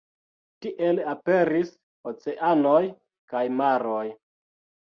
[0.65, 1.69] Tiel aperis
[2.13, 2.81] oceanoj
[3.35, 4.05] kaj maroj.